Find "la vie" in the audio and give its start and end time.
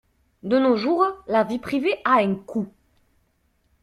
1.27-1.59